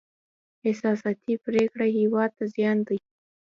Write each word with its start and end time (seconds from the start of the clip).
احساساتي 0.67 1.33
پرېکړې 1.45 1.89
هېواد 1.99 2.31
ته 2.37 2.45
زیان 2.55 2.77
دی. 2.87 2.99